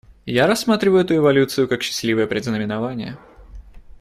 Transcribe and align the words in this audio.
Я 0.25 0.47
рассматриваю 0.47 1.01
эту 1.03 1.15
эволюцию 1.15 1.67
как 1.67 1.83
счастливое 1.83 2.25
предзнаменование. 2.25 3.19